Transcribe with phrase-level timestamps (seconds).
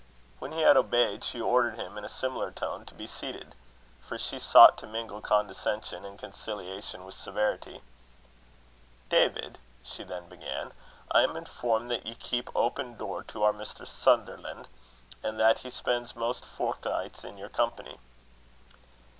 [0.39, 3.53] When he had obeyed, she ordered him, in a similar tone, to be seated;
[4.01, 7.83] for she sought to mingle condescension and conciliation with severity.
[9.09, 10.73] "David," she then began,
[11.11, 13.85] "I am informed that ye keep open door to our Mr.
[13.85, 14.67] Sutherland,
[15.21, 17.99] and that he spends most forenichts in your company."